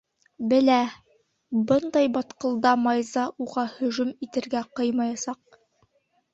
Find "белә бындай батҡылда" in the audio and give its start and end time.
0.53-2.73